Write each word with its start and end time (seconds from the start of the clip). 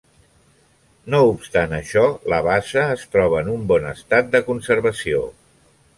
No 1.15 1.19
obstant 1.33 1.75
això, 1.79 2.05
la 2.35 2.41
bassa 2.49 2.85
es 2.97 3.05
troba 3.17 3.45
en 3.45 3.55
un 3.57 3.69
bon 3.73 3.89
estat 3.93 4.33
de 4.37 4.43
conservació. 4.49 5.23